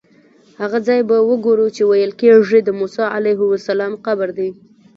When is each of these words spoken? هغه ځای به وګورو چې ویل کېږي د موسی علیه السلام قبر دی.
هغه 0.61 0.77
ځای 0.87 1.01
به 1.09 1.17
وګورو 1.29 1.67
چې 1.75 1.81
ویل 1.85 2.11
کېږي 2.21 2.59
د 2.63 2.69
موسی 2.79 3.03
علیه 3.15 3.39
السلام 3.57 3.93
قبر 4.05 4.29
دی. 4.37 4.49